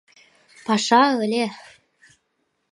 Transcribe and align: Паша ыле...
Паша 0.65 1.01
ыле... 1.23 1.45